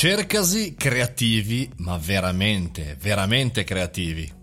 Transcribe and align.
Cercasi 0.00 0.76
creativi, 0.76 1.68
ma 1.78 1.98
veramente, 1.98 2.96
veramente 3.00 3.64
creativi. 3.64 4.37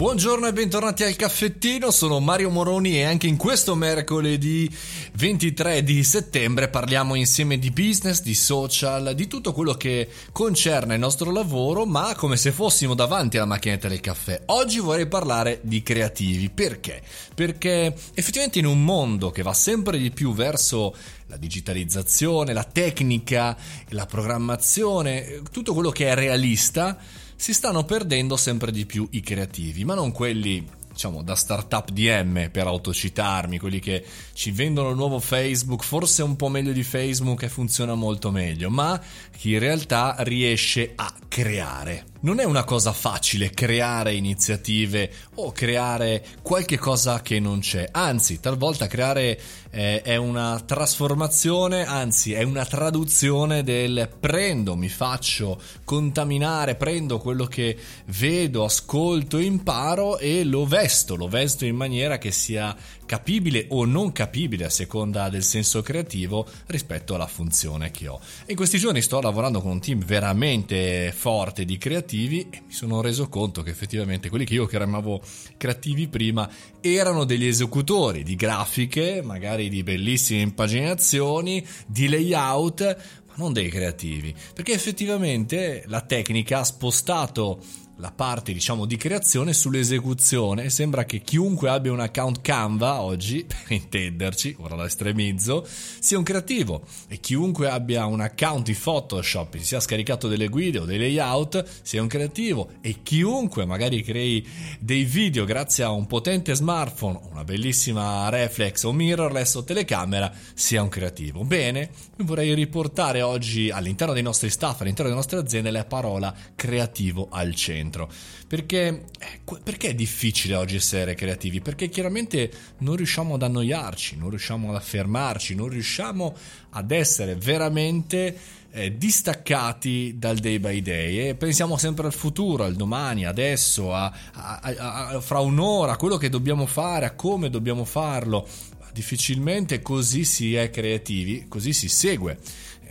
Buongiorno 0.00 0.46
e 0.46 0.54
bentornati 0.54 1.02
al 1.02 1.14
caffettino, 1.14 1.90
sono 1.90 2.20
Mario 2.20 2.48
Moroni 2.48 2.96
e 2.96 3.02
anche 3.02 3.26
in 3.26 3.36
questo 3.36 3.74
mercoledì 3.74 4.66
23 5.12 5.82
di 5.82 6.02
settembre 6.04 6.70
parliamo 6.70 7.14
insieme 7.16 7.58
di 7.58 7.70
business, 7.70 8.22
di 8.22 8.34
social, 8.34 9.14
di 9.14 9.26
tutto 9.26 9.52
quello 9.52 9.74
che 9.74 10.08
concerne 10.32 10.94
il 10.94 11.00
nostro 11.00 11.30
lavoro, 11.30 11.84
ma 11.84 12.14
come 12.14 12.38
se 12.38 12.50
fossimo 12.50 12.94
davanti 12.94 13.36
alla 13.36 13.44
macchinetta 13.44 13.88
del 13.88 14.00
caffè. 14.00 14.40
Oggi 14.46 14.78
vorrei 14.78 15.06
parlare 15.06 15.60
di 15.64 15.82
creativi, 15.82 16.48
perché? 16.48 17.02
Perché 17.34 17.94
effettivamente 18.14 18.58
in 18.58 18.64
un 18.64 18.82
mondo 18.82 19.30
che 19.30 19.42
va 19.42 19.52
sempre 19.52 19.98
di 19.98 20.10
più 20.10 20.32
verso 20.32 20.96
la 21.26 21.36
digitalizzazione, 21.36 22.54
la 22.54 22.64
tecnica, 22.64 23.54
la 23.90 24.06
programmazione, 24.06 25.42
tutto 25.52 25.74
quello 25.74 25.90
che 25.90 26.08
è 26.08 26.14
realista, 26.14 26.96
si 27.40 27.54
stanno 27.54 27.84
perdendo 27.84 28.36
sempre 28.36 28.70
di 28.70 28.84
più 28.84 29.08
i 29.12 29.22
creativi, 29.22 29.82
ma 29.86 29.94
non 29.94 30.12
quelli 30.12 30.62
diciamo 30.92 31.22
da 31.22 31.34
startup 31.34 31.90
DM 31.90 32.50
per 32.50 32.66
autocitarmi, 32.66 33.58
quelli 33.58 33.78
che 33.80 34.04
ci 34.34 34.50
vendono 34.50 34.90
il 34.90 34.96
nuovo 34.96 35.20
Facebook, 35.20 35.82
forse 35.82 36.22
un 36.22 36.36
po' 36.36 36.50
meglio 36.50 36.72
di 36.72 36.82
Facebook 36.82 37.44
e 37.44 37.48
funziona 37.48 37.94
molto 37.94 38.30
meglio, 38.30 38.68
ma 38.68 39.00
chi 39.34 39.52
in 39.52 39.58
realtà 39.58 40.16
riesce 40.18 40.92
a 40.94 41.10
creare. 41.28 42.09
Non 42.22 42.38
è 42.38 42.44
una 42.44 42.64
cosa 42.64 42.92
facile 42.92 43.48
creare 43.48 44.12
iniziative 44.12 45.10
o 45.36 45.52
creare 45.52 46.22
qualche 46.42 46.76
cosa 46.76 47.22
che 47.22 47.40
non 47.40 47.60
c'è, 47.60 47.88
anzi 47.90 48.40
talvolta 48.40 48.86
creare 48.86 49.40
eh, 49.70 50.02
è 50.02 50.16
una 50.16 50.60
trasformazione, 50.60 51.86
anzi 51.86 52.34
è 52.34 52.42
una 52.42 52.66
traduzione 52.66 53.62
del 53.62 54.10
prendo, 54.20 54.76
mi 54.76 54.90
faccio 54.90 55.58
contaminare, 55.82 56.74
prendo 56.74 57.16
quello 57.16 57.46
che 57.46 57.78
vedo, 58.18 58.64
ascolto, 58.64 59.38
imparo 59.38 60.18
e 60.18 60.44
lo 60.44 60.66
vesto, 60.66 61.16
lo 61.16 61.26
vesto 61.26 61.64
in 61.64 61.76
maniera 61.76 62.18
che 62.18 62.32
sia 62.32 62.76
capibile 63.06 63.64
o 63.70 63.86
non 63.86 64.12
capibile 64.12 64.66
a 64.66 64.70
seconda 64.70 65.30
del 65.30 65.42
senso 65.42 65.80
creativo 65.80 66.46
rispetto 66.66 67.14
alla 67.14 67.26
funzione 67.26 67.90
che 67.90 68.08
ho. 68.08 68.20
In 68.46 68.56
questi 68.56 68.78
giorni 68.78 69.00
sto 69.00 69.22
lavorando 69.22 69.62
con 69.62 69.70
un 69.72 69.80
team 69.80 70.04
veramente 70.04 71.12
forte 71.16 71.64
di 71.64 71.78
creativi 71.78 72.08
e 72.10 72.62
mi 72.66 72.72
sono 72.72 73.00
reso 73.00 73.28
conto 73.28 73.62
che 73.62 73.70
effettivamente 73.70 74.28
quelli 74.28 74.44
che 74.44 74.54
io 74.54 74.66
chiamavo 74.66 75.22
creativi 75.56 76.08
prima 76.08 76.50
erano 76.80 77.24
degli 77.24 77.46
esecutori 77.46 78.22
di 78.24 78.34
grafiche, 78.34 79.22
magari 79.22 79.68
di 79.68 79.82
bellissime 79.82 80.40
impaginazioni, 80.40 81.64
di 81.86 82.08
layout, 82.08 82.96
ma 83.28 83.34
non 83.36 83.52
dei 83.52 83.68
creativi, 83.68 84.34
perché 84.52 84.72
effettivamente 84.72 85.84
la 85.86 86.00
tecnica 86.00 86.58
ha 86.58 86.64
spostato 86.64 87.62
la 88.00 88.10
parte 88.10 88.52
diciamo 88.52 88.86
di 88.86 88.96
creazione 88.96 89.52
sull'esecuzione. 89.52 90.70
Sembra 90.70 91.04
che 91.04 91.20
chiunque 91.20 91.68
abbia 91.68 91.92
un 91.92 92.00
account 92.00 92.40
Canva 92.40 93.02
oggi 93.02 93.44
per 93.46 93.70
intenderci 93.70 94.56
ora 94.58 94.74
la 94.74 94.86
estremizzo 94.86 95.66
sia 96.00 96.16
un 96.18 96.24
creativo. 96.24 96.84
E 97.08 97.20
chiunque 97.20 97.68
abbia 97.68 98.06
un 98.06 98.20
account 98.20 98.64
di 98.64 98.74
Photoshop 98.74 99.56
si 99.58 99.64
sia 99.64 99.80
scaricato 99.80 100.28
delle 100.28 100.48
guide 100.48 100.78
o 100.78 100.84
dei 100.84 100.98
layout 100.98 101.64
sia 101.82 102.00
un 102.00 102.08
creativo. 102.08 102.70
E 102.80 103.02
chiunque 103.02 103.66
magari 103.66 104.02
crei 104.02 104.46
dei 104.80 105.04
video 105.04 105.44
grazie 105.44 105.84
a 105.84 105.90
un 105.90 106.06
potente 106.06 106.54
smartphone 106.54 107.20
una 107.30 107.44
bellissima 107.44 108.28
reflex 108.30 108.82
o 108.84 108.92
mirrorless 108.92 109.54
o 109.56 109.64
telecamera 109.64 110.32
sia 110.54 110.82
un 110.82 110.88
creativo. 110.88 111.44
Bene 111.44 111.90
vorrei 112.18 112.54
riportare 112.54 113.20
oggi 113.20 113.70
all'interno 113.70 114.14
dei 114.14 114.22
nostri 114.22 114.48
staff 114.48 114.80
all'interno 114.80 115.10
delle 115.10 115.16
nostre 115.16 115.38
aziende 115.38 115.70
la 115.70 115.84
parola 115.84 116.34
creativo 116.54 117.28
al 117.30 117.54
centro 117.54 117.89
dentro. 117.90 118.08
Perché, 118.46 119.04
eh, 119.18 119.58
perché 119.62 119.88
è 119.88 119.94
difficile 119.94 120.54
oggi 120.54 120.76
essere 120.76 121.14
creativi? 121.14 121.60
Perché 121.60 121.88
chiaramente 121.88 122.50
non 122.78 122.96
riusciamo 122.96 123.34
ad 123.34 123.42
annoiarci, 123.42 124.16
non 124.16 124.30
riusciamo 124.30 124.70
ad 124.70 124.76
affermarci, 124.76 125.54
non 125.54 125.68
riusciamo 125.68 126.34
ad 126.70 126.90
essere 126.92 127.34
veramente 127.34 128.38
eh, 128.72 128.96
distaccati 128.96 130.14
dal 130.16 130.36
day 130.36 130.60
by 130.60 130.80
day 130.80 131.28
e 131.28 131.34
pensiamo 131.34 131.76
sempre 131.76 132.06
al 132.06 132.12
futuro, 132.12 132.64
al 132.64 132.74
domani, 132.74 133.26
adesso, 133.26 133.92
a, 133.92 134.12
a, 134.32 134.60
a, 134.60 135.20
fra 135.20 135.40
un'ora, 135.40 135.92
a 135.92 135.96
quello 135.96 136.16
che 136.16 136.28
dobbiamo 136.28 136.66
fare, 136.66 137.06
a 137.06 137.14
come 137.14 137.50
dobbiamo 137.50 137.84
farlo. 137.84 138.46
Difficilmente 138.92 139.80
così 139.82 140.24
si 140.24 140.54
è 140.54 140.70
creativi, 140.70 141.46
così 141.48 141.72
si 141.72 141.88
segue 141.88 142.38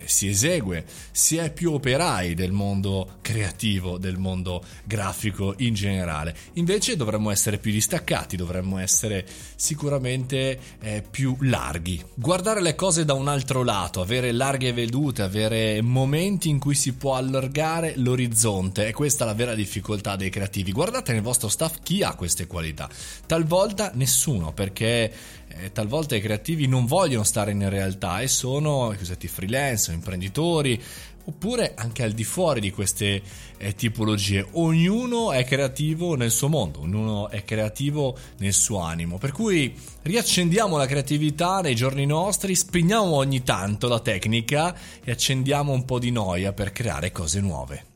si 0.05 0.27
esegue, 0.27 0.85
si 1.11 1.37
è 1.37 1.51
più 1.51 1.73
operai 1.73 2.33
del 2.33 2.51
mondo 2.51 3.17
creativo, 3.21 3.97
del 3.97 4.17
mondo 4.17 4.63
grafico 4.85 5.53
in 5.57 5.73
generale. 5.73 6.35
Invece 6.53 6.95
dovremmo 6.95 7.29
essere 7.31 7.57
più 7.57 7.71
distaccati, 7.71 8.35
dovremmo 8.35 8.77
essere 8.77 9.25
sicuramente 9.55 10.59
eh, 10.81 11.03
più 11.09 11.35
larghi, 11.41 12.03
guardare 12.15 12.61
le 12.61 12.75
cose 12.75 13.05
da 13.05 13.13
un 13.13 13.27
altro 13.27 13.63
lato, 13.63 14.01
avere 14.01 14.31
larghe 14.31 14.73
vedute, 14.73 15.21
avere 15.21 15.81
momenti 15.81 16.49
in 16.49 16.59
cui 16.59 16.75
si 16.75 16.93
può 16.93 17.15
allargare 17.15 17.93
l'orizzonte. 17.97 18.87
E 18.87 18.93
questa 18.93 19.23
è 19.23 19.27
la 19.27 19.33
vera 19.33 19.55
difficoltà 19.55 20.15
dei 20.15 20.29
creativi. 20.29 20.71
Guardate 20.71 21.13
nel 21.13 21.21
vostro 21.21 21.49
staff 21.49 21.77
chi 21.83 22.03
ha 22.03 22.15
queste 22.15 22.47
qualità. 22.47 22.89
Talvolta 23.25 23.91
nessuno, 23.93 24.53
perché 24.53 25.13
eh, 25.49 25.71
talvolta 25.71 25.88
i 26.15 26.21
creativi 26.21 26.67
non 26.67 26.85
vogliono 26.85 27.23
stare 27.23 27.51
in 27.51 27.67
realtà 27.69 28.21
e 28.21 28.27
sono 28.27 28.91
i 28.93 28.97
cosiddetti 28.97 29.27
freelance, 29.27 29.91
imprenditori, 29.91 30.81
oppure 31.25 31.73
anche 31.75 32.03
al 32.03 32.11
di 32.11 32.23
fuori 32.23 32.59
di 32.59 32.71
queste 32.71 33.21
eh, 33.57 33.75
tipologie. 33.75 34.45
Ognuno 34.53 35.31
è 35.31 35.43
creativo 35.45 36.15
nel 36.15 36.31
suo 36.31 36.49
mondo, 36.49 36.81
ognuno 36.81 37.29
è 37.29 37.43
creativo 37.43 38.17
nel 38.37 38.53
suo 38.53 38.79
animo. 38.79 39.17
Per 39.17 39.31
cui 39.31 39.73
riaccendiamo 40.01 40.77
la 40.77 40.85
creatività 40.85 41.61
nei 41.61 41.75
giorni 41.75 42.05
nostri, 42.05 42.55
spegniamo 42.55 43.15
ogni 43.15 43.43
tanto 43.43 43.87
la 43.87 43.99
tecnica 43.99 44.75
e 45.03 45.11
accendiamo 45.11 45.71
un 45.71 45.85
po' 45.85 45.99
di 45.99 46.11
noia 46.11 46.53
per 46.53 46.71
creare 46.71 47.11
cose 47.11 47.39
nuove. 47.39 47.88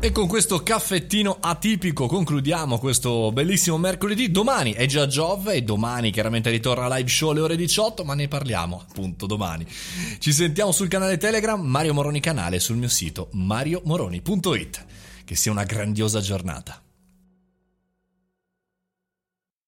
E 0.00 0.12
con 0.12 0.28
questo 0.28 0.62
caffettino 0.62 1.38
atipico 1.40 2.06
concludiamo 2.06 2.78
questo 2.78 3.32
bellissimo 3.32 3.78
mercoledì. 3.78 4.30
Domani 4.30 4.72
è 4.72 4.86
già 4.86 5.08
Giove 5.08 5.54
e 5.54 5.62
domani 5.62 6.12
chiaramente 6.12 6.50
ritorna 6.50 6.94
live 6.94 7.08
show 7.08 7.30
alle 7.30 7.40
ore 7.40 7.56
18, 7.56 8.04
ma 8.04 8.14
ne 8.14 8.28
parliamo 8.28 8.80
appunto 8.88 9.26
domani. 9.26 9.66
Ci 10.18 10.32
sentiamo 10.32 10.70
sul 10.70 10.86
canale 10.86 11.16
Telegram 11.16 11.60
Mario 11.60 11.94
Moroni 11.94 12.20
canale 12.20 12.60
sul 12.60 12.76
mio 12.76 12.88
sito 12.88 13.28
mariomoroni.it. 13.32 14.84
Che 15.24 15.34
sia 15.34 15.50
una 15.50 15.64
grandiosa 15.64 16.20
giornata. 16.20 16.80